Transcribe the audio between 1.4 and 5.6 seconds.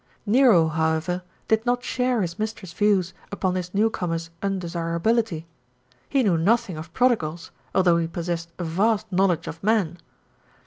did not share his mistress' views upon this newcomer's undesirability.